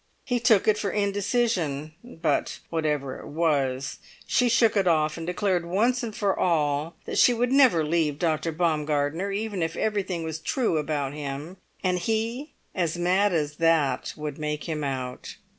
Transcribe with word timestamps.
He 0.25 0.39
took 0.39 0.67
it 0.67 0.79
for 0.79 0.89
indecision; 0.89 1.93
but, 2.03 2.57
whatever 2.71 3.19
it 3.19 3.27
was, 3.27 3.99
she 4.25 4.49
shook 4.49 4.75
it 4.75 4.87
off 4.87 5.15
and 5.15 5.27
declared 5.27 5.63
once 5.63 6.03
for 6.17 6.35
all 6.39 6.95
that 7.05 7.19
she 7.19 7.35
would 7.35 7.51
never 7.51 7.85
leave 7.85 8.17
Dr. 8.17 8.51
Baumgartner, 8.51 9.31
even 9.31 9.61
if 9.61 9.75
everything 9.75 10.23
was 10.23 10.39
true 10.39 10.77
about 10.79 11.13
him, 11.13 11.57
and 11.83 11.99
he 11.99 12.53
as 12.73 12.97
mad 12.97 13.31
as 13.31 13.57
that 13.57 14.13
would 14.17 14.39
make 14.39 14.63
him 14.63 14.83
out. 14.83 15.35